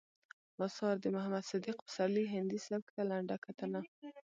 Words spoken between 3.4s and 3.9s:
کتنه